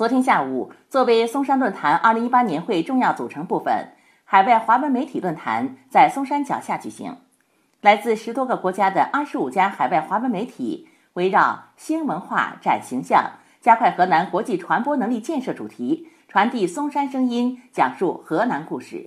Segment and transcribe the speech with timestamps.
[0.00, 3.90] 昨天下午，作为松山论坛2018年会重要组成部分，
[4.24, 7.18] 海外华文媒体论坛在松山脚下举行。
[7.82, 19.06] 来自十多个国家的二十五家海外华文媒体，围绕“新文化展形象，加快河南国际传播能力建设”主题，传递松山声音，讲述河南故事。